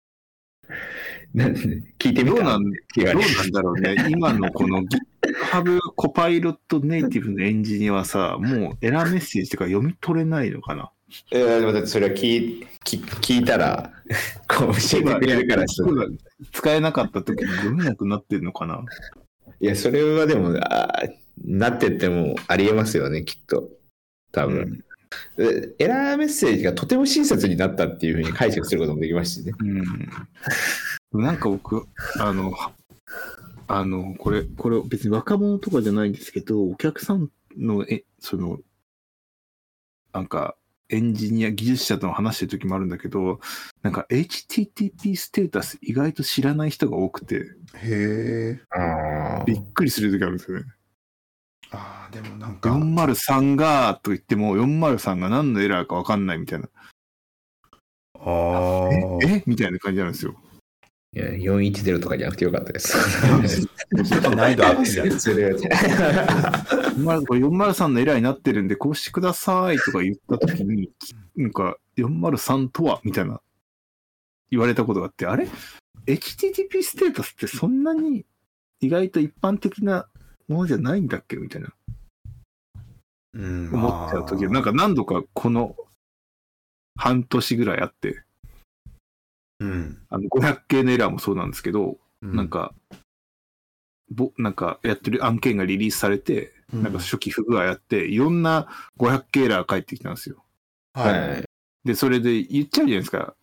[1.34, 3.96] 聞いてみたどうなんどうなんだろうね。
[4.10, 10.90] 今のこの GitHub コパイロットネイティブのエンジニアはさ、もうエラーメッセージとか読み取れないのかな？
[11.30, 13.92] いやでもだってそれは聞い聞聞いたら、
[14.48, 16.04] こう教えてくれるからさ今
[16.52, 18.82] 使えなかった時に読めなくなってるのかな？
[19.60, 21.10] いや、それはでも、あー
[21.44, 23.68] なってってもありえますよね、きっと。
[24.32, 24.84] 多分。
[25.36, 29.52] でエラーメッセージがとても親切になったっていうふうに解釈することもできますしね。
[29.58, 29.84] うん。
[31.12, 31.86] なんか僕、
[32.18, 32.54] あの、
[33.68, 38.58] あの、これ、これ別に若者とかじゃないんですけど、お客さんの、え、その、
[40.12, 40.56] なんか、
[40.88, 43.40] エンジニア、技術者との話してる時もあるんだけど、
[43.82, 47.36] なんか HTTP ステータス意外と知らない人が多くて、
[47.76, 48.60] へえ。
[48.70, 50.66] あびっくりする時あるんですよね。
[51.70, 56.68] ああ、でもなんか、403が、と言っても、403が何のエラーかわかんないみたいな。
[58.14, 58.88] ああ、
[59.24, 59.42] ええ？
[59.46, 60.36] みたいな感じなんですよ。
[61.14, 62.96] いや、410とかじゃなくてよかったです。
[64.34, 65.20] 難易度アップじゃん。
[65.20, 70.90] それやつ403これ403のエラーになってるんで、こうしてくださいとか言ったときに、
[71.36, 73.42] なんか、403とはみたいな、
[74.50, 75.48] 言われたことがあって、あれ
[76.06, 78.24] ?HTTP ステータスってそんなに
[78.80, 80.08] 意外と一般的な
[80.48, 81.74] ものじゃないんだっけみたいな
[83.34, 85.76] うん、思っちゃうときは、なんか何度かこの
[86.96, 88.22] 半年ぐらいあって、
[89.62, 92.74] うん、あの500系のエラーもそうなんですけど、うんなん、か、
[94.10, 98.66] ぼなんかやってる案件がリリースされて、うんなんか初期不具合あって、いろんな
[98.98, 100.42] 500系エラー返ってきたんですよ。
[100.94, 101.44] はい。
[101.84, 103.34] で、それで言っちゃうじゃないですか。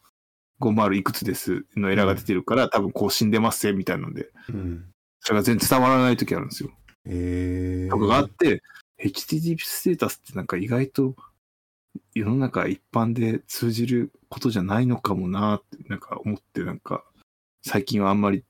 [0.60, 4.86] 50いくつですのエラーが出てるから、多分更新出ますぜ、みたいなので、うん、
[5.20, 6.72] それが全然伝わらない時あるんですよ。
[7.06, 8.64] えー、とかがあって、
[9.00, 11.16] HTTP ステータスってなんか意外と
[12.14, 17.04] 世の中一般で通じることじゃないのかもなってなんか思ってなんか
[17.62, 18.44] 最近はあんまり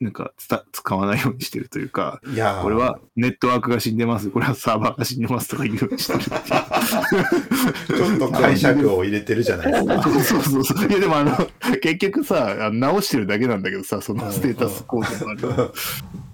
[0.00, 6.18] なんかつ使わないようにしてるというか、いやーこれはネットワークが死んでます、これはサーバーが死んでますとか言うようにしてる。
[6.24, 10.02] ちょっと解釈を入れてるじゃないですか。
[10.20, 10.88] そうそうそう。
[10.88, 11.36] いやでもあの、
[11.80, 15.72] 結局さ、直してるだけなんだけどさ、そのステータスコードもある。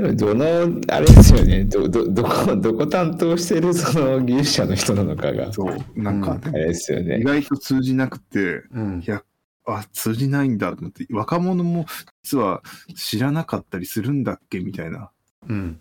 [0.00, 5.76] でもどの、あれですよね、ど、ど、どこ、どこ担当してるその技術者の人なのかが、そう。
[5.94, 7.22] なんか、あれですよ意ね。
[7.22, 9.22] 外と通じなくて、うんいや、
[9.66, 11.84] あ、通じないんだと思って、若者も
[12.22, 12.62] 実は
[12.94, 15.10] 知らなかったりするんだっけみたいな、
[15.48, 15.80] うん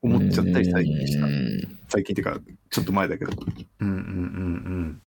[0.00, 1.28] 思っちゃったり最近したう。
[1.28, 2.38] ん最近っていうか、
[2.70, 3.32] ちょっと前だけど。
[3.80, 4.04] うんうんうんう
[4.86, 5.02] ん。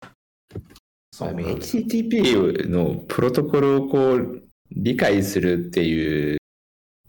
[1.13, 6.37] そう HTTP のプロトコルをこう理解するっていう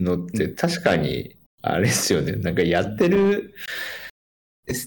[0.02, 2.32] のって確かにあれですよね。
[2.32, 3.54] なんかやってる、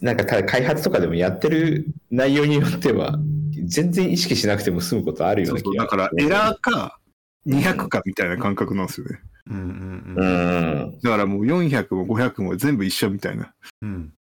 [0.02, 3.18] なんかただ開発とかでもやってる内容によっては
[3.66, 5.76] 全然意識しなくても済むことあるよそううそう。
[5.76, 7.00] な気がだから、エラーか
[7.48, 9.20] 200かみたいな感覚なんですよね。
[9.48, 11.00] うんうんううんん。
[11.02, 13.54] だからもう400も500も全部一緒みたいな。
[13.82, 14.14] うん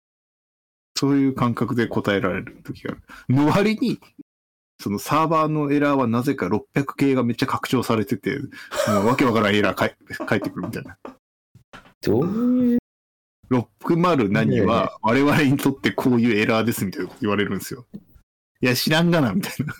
[0.96, 3.02] そういう感覚で答えられる時がある。
[3.34, 3.98] の割に、
[4.84, 8.38] そのサーバーのエラーはなぜか600系がめっちゃ拡張されてて、
[8.86, 10.98] わけわからんエラーかい 返ってくるみたいな。
[12.02, 12.78] どういう、
[13.50, 17.86] 60何は我々にとってこういうエラーですみたいなこと言われるんですよ。
[18.60, 19.74] いや、知らんがな、みたいな。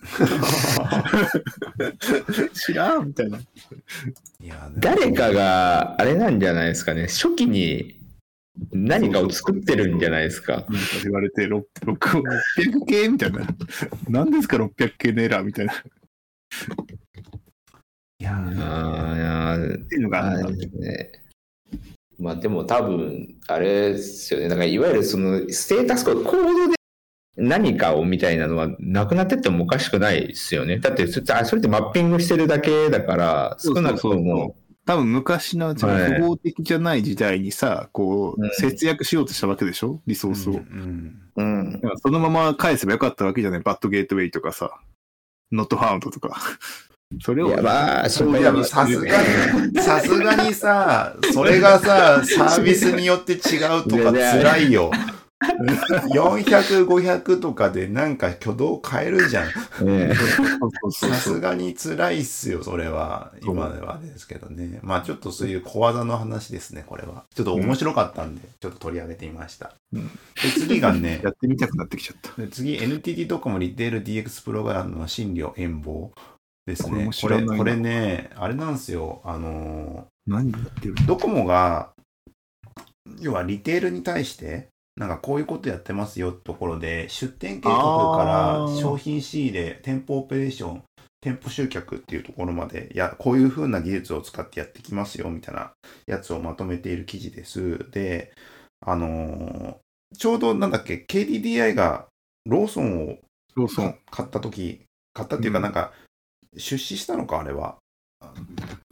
[2.54, 3.40] 知らんみたいな。
[4.78, 7.08] 誰かがあれなんじゃないですかね。
[7.08, 8.00] 初期に
[8.72, 10.52] 何かを作ってるんじゃないですか。
[10.52, 10.70] なんか
[11.02, 13.46] 言われて、6 600系みたいな。
[14.08, 15.72] 何ですか、600系のエラーみたいな。
[15.72, 15.76] っ
[18.20, 21.12] いやあーていうのがああるんだれね。
[22.18, 24.48] まあでも多分、あれですよね。
[24.48, 26.74] だからいわゆるそのステータスコード、コードで
[27.36, 30.78] 何かをみたいなのはなくなってってもおかしくないですよね。
[30.78, 36.14] だってそれってあそれってマッピングしてるだけだから、少なくとそうそうそうも、多分昔のそのはい。
[36.20, 38.46] 符号的じゃない時代にさ、こうん。
[38.46, 40.00] う、節約しようとしたわけでしょ？
[40.06, 40.52] リソースを。
[40.52, 41.72] うんうん。
[41.72, 43.60] だからそのまま返せばよかったわけじゃない？
[43.60, 44.78] バッドゲートウェイとかさ、
[45.52, 46.36] ノットファウンドとか。
[47.22, 49.06] それを、いや、まあ、そいやさすが
[49.66, 54.90] に、さすがにさ、それがさ、サービスによって違うとか辛いよ。
[56.14, 59.50] 400、500とかでなんか挙動変えるじゃん。
[60.92, 63.32] さすがに辛いっすよ、それは。
[63.42, 64.80] 今ではですけどね。
[64.82, 67.24] まあちょっとそういう小技の話ですね、これは。
[67.34, 69.72] ちょっと面白かったんで、ちょっと取り上げてみました。
[69.92, 72.40] うんで次がね や、ってみたくなってきちゃった。
[72.40, 76.12] で次、NTT ドコモリテール DX プログラムの診療遠望
[76.66, 79.20] ですねこれこれね、あれなんですよ。
[79.24, 81.92] あの何言ってるードコモが、
[83.20, 87.74] 要はリテールに対して、なんかこういうことやってますよってところで、出店計画
[88.16, 90.82] から商品仕入れ、店舗オペレーション、
[91.20, 95.72] 店舗集客っていうところまで、いや、こういう風な技術を使ってやってきますよみたいな
[96.06, 97.90] やつをまとめている記事です。
[97.90, 98.32] で、
[98.80, 99.84] あのー
[100.16, 102.06] ちょうどなんだっけ、KDDI が
[102.46, 103.18] ローソンを
[103.54, 103.98] ローソン。
[104.10, 105.92] 買った時買ったっていうかうんなんか
[106.56, 107.78] 出資したのかあれは、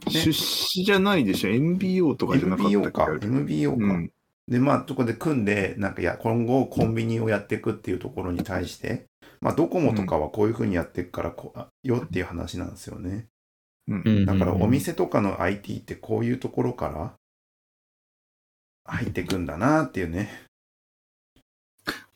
[0.09, 4.11] 出資じゃないでしょ ?MBO とかじゃなかったっけ？MBO か MBO か、うん。
[4.47, 9.05] でまあそこで組んでなんかいや今後コンビニをやっていくっていうところに対して
[9.39, 13.27] まあドコモとかはこういうふうにやっていくからこあよっていう話なんですよね
[13.87, 14.25] うん。
[14.25, 17.13] だからお店とかの IT ってこういうところから
[18.85, 20.29] 入っていくんだなっていうね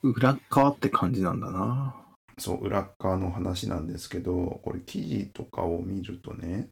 [0.03, 1.95] 裏側って感じなんだな。
[2.37, 6.67] そう裏っ側の話なんですけどこれ記事とかを見るとね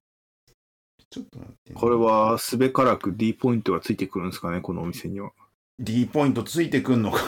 [1.10, 5.32] ちょっと待ってね、これはすべからく D ポイントがついてくるんですかね、このお店には。
[5.80, 7.22] D ポイントついてくんのか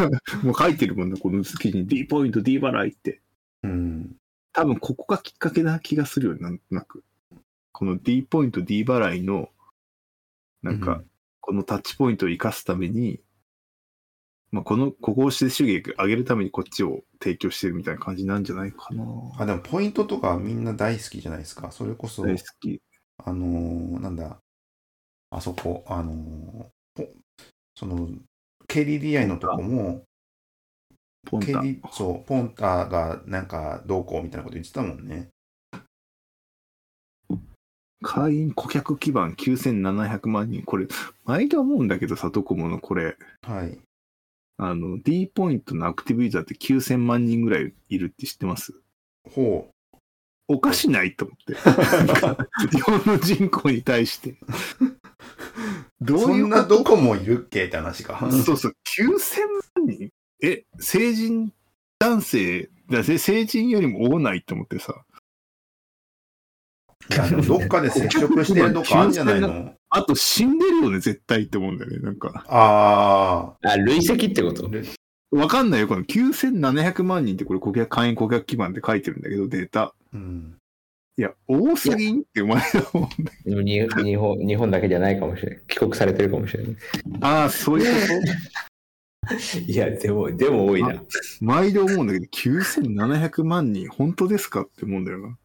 [0.00, 0.10] な？
[0.42, 3.22] もう書いてるもんね、この記事に D ポイント、D 払いって。
[3.62, 4.16] うん。
[4.52, 7.04] 多分ここがきっかけな気がするよ、なんとなく。
[7.72, 9.50] この D ポイント、D 払いの、
[10.62, 11.02] なんか、
[11.40, 13.20] このタッチポイントを生かすために、
[14.50, 19.04] まあ、この、ここをして収益上げるためにこっちを提供してるみたいな感じなんじゃないかな。
[19.38, 21.70] あ、でもポイントとかみんな大好きじゃないですか。
[21.70, 22.80] それこそ、大好き。
[23.18, 24.40] あのーなんだ、
[25.30, 26.75] あそこ、あのーポ
[27.76, 28.08] その、
[28.68, 30.02] KDDI のとこも、
[31.26, 31.46] ポンタ。
[31.46, 35.28] KD そう、ポンタがなんかどうこうみたいなこと言ってたもんね。
[38.02, 40.62] 会員顧客基盤9700万人。
[40.62, 40.86] これ、
[41.24, 43.78] 毎度思うんだけどさ、ドコモのこれ、はい。
[44.58, 48.72] あの、D ポイントのアクティブユーザーって9000万人ぐらいいるって知ってます？
[49.28, 49.68] ほ
[50.48, 51.54] おかしないと思って。
[52.70, 54.36] 日本の人口に対して。
[56.00, 56.04] う。
[56.04, 58.28] どそんなどこもいるっけって話か。
[58.30, 59.40] そうそう、9000
[59.76, 60.10] 万人？
[60.42, 61.52] え、成人
[61.98, 64.94] 男性、だせ成人よりも多ないと思ってさ。
[67.10, 69.72] いや、どっかで接触してるとこあるんじゃないの？
[69.88, 71.98] あと死んでるよね、絶対って思うんだよね。
[71.98, 74.68] なんか、ああ、累積ってこと？
[75.32, 75.36] あ。
[75.36, 75.88] わかんないよ。
[75.88, 79.94] この9700万人ってこれ顧客、会員顧客基盤って書いてるんだけど、データ。
[80.12, 80.56] うん。
[81.18, 85.62] いや、多すぎんってお前は思うんだよでもに日本日本だけじゃないかもしれない。
[85.66, 86.76] 帰国されてるかもしれない。
[87.20, 88.26] ああ、そういうこ
[89.28, 89.58] と？
[89.60, 91.02] いや、でも、でも多いな。
[91.40, 95.38] 毎度思うんだけど、9700万人、本当ですかって思うんだよな。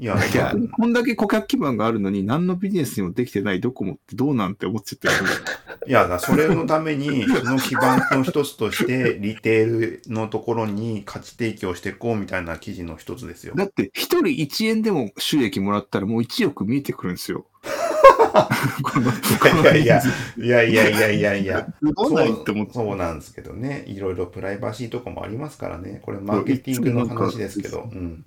[0.00, 5.14] いや、いや、こんだけ顧客基盤があるのに、何のビジネスにもできてないドコモってどうなんて思っちゃってる。
[5.88, 13.54] いや、それのために、その基盤の一つとして、リテールのところに価値提供していこうみたいな記事の一つですよ。
[13.56, 17.46] だって、一人1円でも収益もらったらもう1億見えてくるんですよ。
[19.74, 20.02] いやいや
[20.36, 21.66] いやいやいやいやいや。
[22.72, 23.84] そうなんですけどね。
[23.88, 26.00] いろいろプライバシーとかもありますからね。
[26.04, 27.88] これマーケティングの話ですけど。
[27.92, 28.24] うん。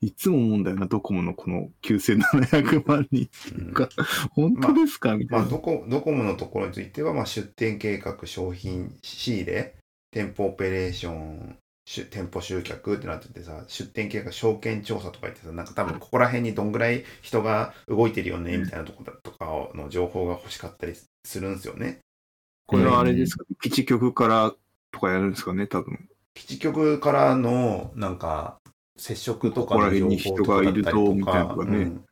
[0.00, 3.88] いつも思うんだよな、ドコモのこの9700万人うんが、
[4.30, 5.16] 本当ですか？
[5.16, 5.50] みたまあ、いな。
[5.50, 9.74] ドコドコモのところについては、まあ、出店計画、商品仕入れ、
[10.10, 11.56] 店舗オペレーション、
[11.86, 22.00] し店舗集客ってなっててさ、出店計画、証券調査とか言ってさ、なんか多分ここら辺にどんぐらい人が動いてるよね、みたいなところとかの情報が欲しかったりするんですよね。
[22.66, 24.54] これはあれですか、基地局から
[24.92, 26.08] とかやるんですかね、多分。
[26.34, 28.58] 基地局からのなんか
[28.98, 32.04] 接触とかここらの情辺に人報とかだがいるとったりとみたいなか、ねうん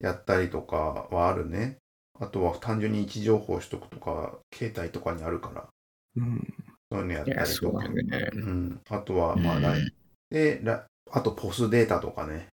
[0.00, 1.76] やったりとかはあるね。
[2.18, 5.68] あとは単純に位置情報取得とか、携帯とかにあるから、
[6.16, 6.54] うん。
[6.90, 7.88] そういうのやったりとか。
[7.88, 8.30] ね。
[8.32, 9.92] うん、あとは、まあ、うん
[10.30, 12.48] で、ラあとポスデータとかね。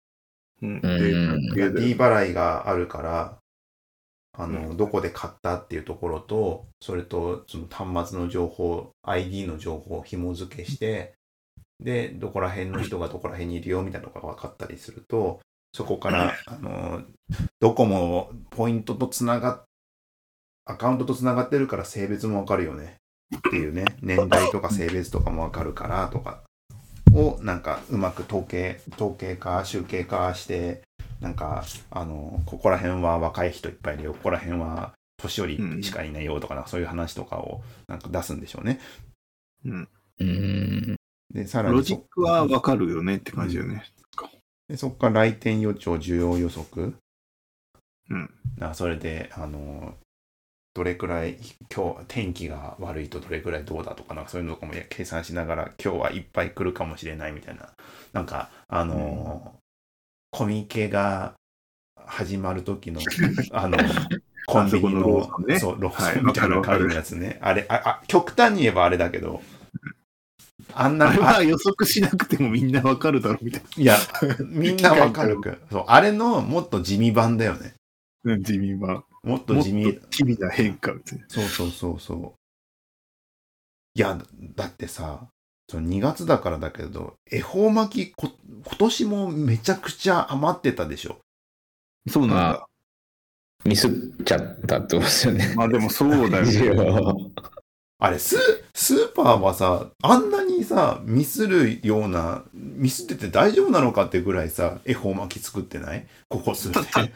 [0.63, 0.81] うん。
[0.83, 0.89] う
[1.39, 3.39] んで、D 払いがあるから、
[4.39, 11.16] あの、どこで買ったっていうところと、それとその端末の情報、ID の情報を紐付けして、
[11.81, 15.41] で、どこら辺の人がどこら辺にいるよみたいなのが分かったりすると、
[15.73, 17.03] そこから、あの、
[17.61, 19.65] ドコモポイントとつながっ、
[20.65, 22.97] アカウントとつながってるから性別も分かるよね
[23.37, 26.43] っていうね、年代とか性別とかも分かるからとか
[27.13, 30.83] を、なんかうまく統計、統計化、集計化して、
[31.21, 38.81] なんか、あの、ここら辺は若い人いっぱいいるよ、ここら辺は年寄りしかいないよとか、なそういう話とかをなんか出すんでしょうね。
[39.65, 39.89] うん。
[40.21, 40.66] うん。
[41.37, 43.85] で、さらにロジックはわかるよねって感じだよね。
[44.69, 46.97] でそこから来店予兆、需要予測。
[48.11, 48.31] うん。
[48.59, 49.95] なそれで、あの、
[50.75, 51.37] どれくらい、
[51.75, 57.69] 今日、天気が悪いとどれくらいどうだとか、なんかそういうのとかも計算しながら、今日はいっぱい来るかもしれないみたいな、
[58.15, 59.55] なんか、あの、
[60.31, 61.35] コミケが
[62.07, 63.01] 始まる時の、
[63.53, 63.77] あの、
[64.47, 67.39] コンビニあそこのローソンねそう、ローはいソンみたいな感じのやつね。
[67.43, 69.43] あれああ、極端に言えばあれだけど、
[70.73, 73.97] あんな、あれあは予測しなくてもみんなわかるだろうみたいいや、
[74.41, 75.59] みんなわかるく。
[75.71, 77.75] そう、あれのもっと地味版だよね。
[78.25, 78.39] な。
[78.39, 79.05] 地味は。
[79.23, 79.99] もっと地味。
[80.11, 81.25] 機微な変化みたいな。
[81.29, 82.33] そうそうそうそう。
[83.95, 84.19] いや、
[84.55, 85.29] だってさ、
[85.69, 91.19] その2月だからだけど、恵方巻きこ、今年もめちゃくちゃ余ってたでしょ。
[92.09, 92.67] そうなんだ。
[93.65, 93.91] ミスっ
[94.25, 95.55] ちゃったってことですよね。
[95.57, 97.31] まあでもそうだよね。
[97.99, 98.37] あれ、ス
[98.75, 106.07] スーパーはさ、あんなにさ、ミスるような、ミスってて大丈夫なのかってぐらいさ、恵方巻き作ってない？
[106.29, 107.13] ここ数年。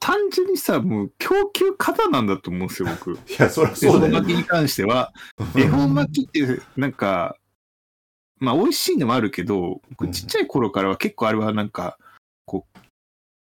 [0.00, 3.16] 単純にさ、もう供給過多なんだと思うんですよ、僕。
[3.38, 4.14] や、そりゃ恵そうだよ。
[4.14, 5.12] 方巻きに関しては、
[5.54, 7.36] 恵方巻きって、なんか、
[8.40, 11.98] まあ美味しいのもあるけど、僕ちっちゃい頃からは結構あれはなんか、
[12.46, 12.78] こう、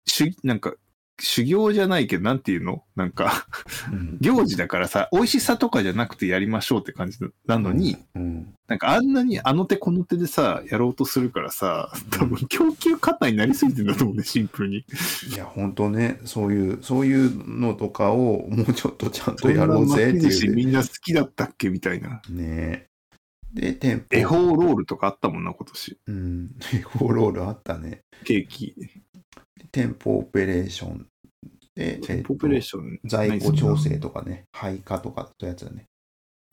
[0.06, 0.74] 主義、なんか、
[1.20, 2.82] 修行じゃないけど、なんていうの？
[2.96, 3.46] なんか、
[3.92, 14.78] うん行事だからさ、美味しさとかじゃなくてやりましょうって感じなのに、うんなんかあんなにあの手この手でさ、やろうとするからさ、多分供給過多になりすぎてんだと思うね、シンプルに。
[14.78, 20.54] いや、本当ね、そういう、そういうのとかをもうちょっとちゃんとやろうぜっていう。
[20.54, 22.22] みんな好きだったっけみたいな。
[22.30, 22.86] ね
[23.52, 24.04] で、店舗。
[24.10, 25.98] 恵方ロールとかあったもんな、今年。
[26.06, 26.50] うん。
[26.72, 28.00] 恵方ロールあったね。
[28.24, 28.74] ケーキ。
[29.74, 31.06] 店舗オペレーション。
[31.74, 32.92] で、店舗オペレーョション。
[32.92, 33.00] ン。
[33.04, 35.86] 在庫調整とかね、配下とかそういうやつだね。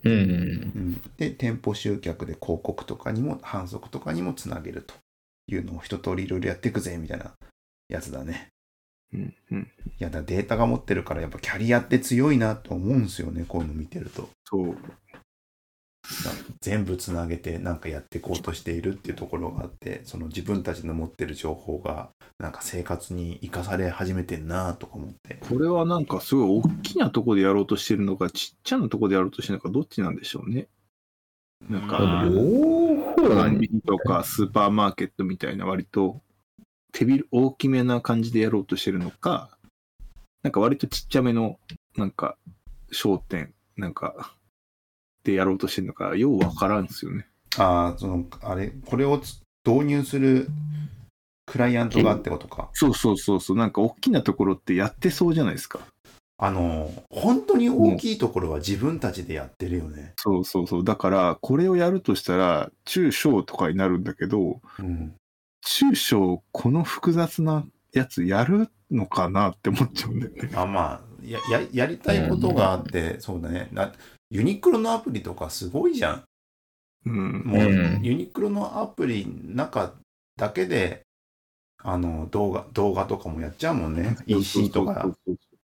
[0.04, 0.14] うん。
[0.14, 1.02] うん。
[1.18, 4.96] で、店舗集客で広告とかにも、反則とかにもつなげると
[5.46, 7.36] いうのを一通りいろいろやっていくぜ、みたいな
[7.90, 8.48] やつだね。
[9.14, 9.62] うんうん。
[9.62, 9.66] い
[10.00, 14.30] やだ、データが持ってるから、やっぱキャリアって強いなと思うんですよね、こういうの見てると。
[14.46, 14.78] そう。
[16.62, 30.68] 全部つなげてなんかやっていこうとしているっていうところがあってその自分たちの持ってる情報がなんか生活に生かされ始めてんなとか思ってこれはなんかすごい大きなとこでやろうとしてるのか、ちっちゃなとこでやろうとしてるのか、どっちなんでしょうね。
[31.70, 33.98] なんかうん両方コなんンビニと？
[34.00, 36.20] かスーパーマーケットみたいな割と
[36.92, 39.50] 手び大きめな感じでやろうとしてるのか、
[40.42, 41.60] なんか割とちっちゃめの
[41.96, 42.38] なんか
[42.92, 44.34] 商店なんか
[45.24, 47.28] でやろうとしてるのか、ようわからんですよね。
[47.58, 50.48] ああそのあれこれをつ導入する
[51.46, 55.80] クライアントがってことかそうそうそうそう、なんか大きなところってやってそうじゃないですか。
[56.38, 60.84] あの本当に大きいところは自分たちでやってるよねそうそうそう。
[60.84, 65.14] だから、これをやるとしたら、中小とかになるんだけど、うん
[65.64, 67.64] 中小、この複雑な
[67.94, 70.50] やつやるのかなって思っちゃうんだよね。
[70.56, 73.92] あまあやややりたいことがあって、そうだねな
[74.32, 76.24] ユニクロのアプリとかすごいじゃん
[77.06, 77.44] うん。
[77.46, 79.94] もう、うんユニクロのアプリの中
[80.38, 81.04] だけで、
[81.84, 84.18] あの、動画、動画とかもやっちゃうもんね。
[84.28, 85.12] EC とか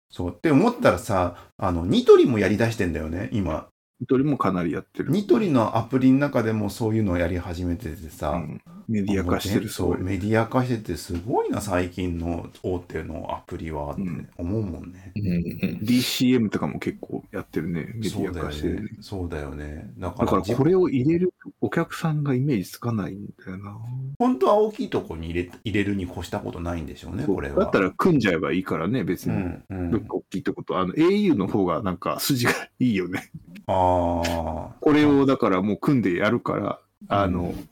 [0.09, 0.31] そう。
[0.35, 3.69] って思ったらさ、あの、ニトリもやりだしてんだよね、今。
[4.01, 5.11] どれもかなりやってる。
[5.11, 15.11] ニトリのアプリの中でもそういうのをやり始めててさ、うんメディア化してるそう、メディア化しててすごいな、最近の大手のアプリはってうん思うもんね。
[15.15, 15.79] うんうん。
[15.81, 17.93] DCM とかも結構やってるね。
[17.95, 18.89] メディア化してるねね。。
[19.01, 19.91] そうだよね。
[19.97, 23.77] だかだからこれを入れるお客さんがイメージつかないんだよな。
[24.19, 27.63] 本当は大きいとこに入れ入れるに越したことないんでしょうね、これは。
[27.63, 29.35] だったら組んじゃえばいいからね、別に。
[29.35, 29.91] うん、うん。
[29.91, 30.77] どっか大きいとこと。
[30.77, 33.31] あの au の方がなんか筋がいいよね。
[33.67, 34.75] ああ。
[34.79, 37.69] これをだからもう組んでやるから、あの、うん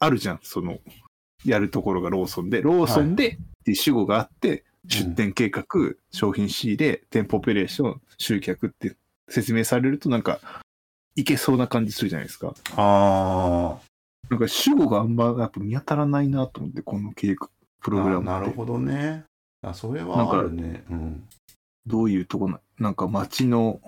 [0.00, 0.78] あるじゃん、その、
[1.44, 5.66] やるところがローソンで、ローソンでっていう主語があって、出店計画、
[6.10, 8.96] 商品仕入れ、店舗オペレーション、集客って
[9.28, 10.40] 説明されるとなんか、
[11.16, 12.54] いけそうな感じするじゃないですか。
[12.76, 13.78] あ
[14.30, 17.48] なんか主語があんまやっぱ見当たらないなと思って、この計画、
[17.80, 17.90] プあ。
[17.90, 19.24] ログラムなるほどね。
[19.62, 20.84] あ、それはあるね。
[20.90, 21.28] うん。
[21.86, 23.80] どういうとこな、なんか街の、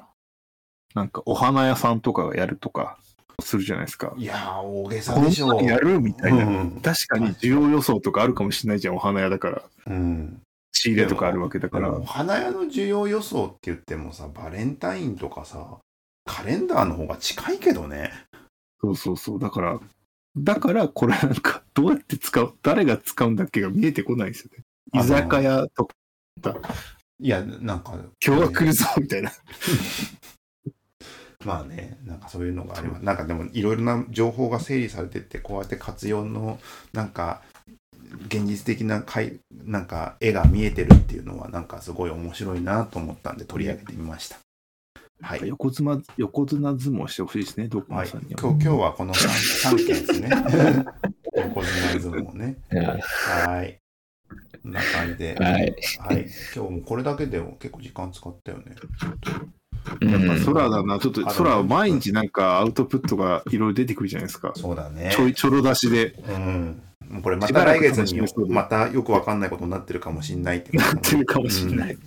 [0.94, 2.98] なんかお花屋さんとかがやるとか
[3.40, 4.12] するじゃないですか。
[4.16, 5.62] いやー、大げこさでしょんな。
[5.62, 6.44] にやるみたいな。
[6.44, 9.62] うん確かに需要予想とかあるかもしれないじゃん、お花屋だから。
[9.86, 10.42] うん。
[10.72, 11.90] 仕入れとかあるわけだから。
[11.90, 15.78] でも、花屋の需要予想って言ってもさ、バレンタインとかさ、
[16.24, 18.12] カレンダーの方が近いけどね。
[18.80, 19.38] そうそうそう。
[19.38, 19.80] だから、
[20.36, 24.64] だからこれなんか、どうやって使う、誰が使うんだっけが見えてこないですよね。
[25.00, 25.94] 居酒屋とか、
[27.20, 29.30] いや、なんか、今日は来るぞ、みたいな。
[31.44, 33.04] まあね、なんかそういうのがあります。
[33.04, 36.58] なんかでもいろいろな情報が整理されてって、こうやって活用の
[36.92, 37.40] なんか
[38.26, 44.38] 現実的なかいなんか絵が見えてるっていうのはなんかすごい面白いなと思ったんで取り上げてみました。
[45.22, 45.48] はい。
[45.48, 48.08] 横綱、横綱相撲してほしいですね、どこはい。
[48.08, 50.28] 今日今日はこの 3, 3件ですね。
[51.36, 52.56] 横綱相撲ね。
[52.70, 53.78] はい。
[54.62, 55.36] こんな感じで。
[55.36, 55.74] はい。
[55.98, 56.26] はい。
[56.54, 58.76] 今日もこれだけでも結構時間使ったよね。
[59.86, 64.52] やっぱうん空だな、ちょっとあ空は毎日なんかアウトプットがいろいろ出てくるじゃないですか。
[64.56, 65.12] そうだね。
[65.14, 66.82] ちょいちょろ出しでうん。
[67.22, 71.98] これました来月にまたよくわかんないことになってるかもしれないってなってるかもしれない。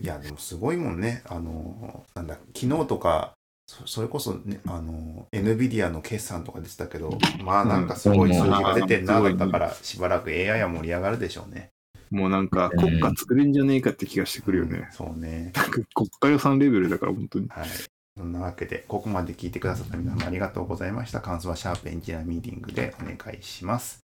[0.00, 1.22] いや、でもすごいもんね。
[1.26, 3.32] あの、なんだ、昨日とか、
[3.66, 11.70] そそれこそね、あの、NVIDIA の決算とかでしたけど、まあなんかすごい数字が出てんな、うんだったから、しばらく AI は盛り上がるでしょうね。
[12.10, 14.88] もうなんか国家作れんじゃねえかって気がしてくるよね。
[14.92, 15.52] そうね。
[15.54, 17.48] なんか国家予算レベルだから本当に。
[17.48, 17.68] はい。
[18.16, 21.20] そんなわけで、ここまで聞いてくださった皆様ありがとうございました。
[21.20, 24.00] 感想はシャープエンジニアミーティングでお願いします。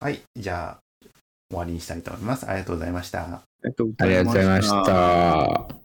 [0.00, 0.20] はい。
[0.36, 1.06] じゃあ、
[1.48, 2.46] 終わりにしたいと思います。
[2.46, 3.22] ありがとうございました。
[3.22, 3.88] ありがとう
[4.24, 4.68] ございまし。
[4.68, 5.81] た。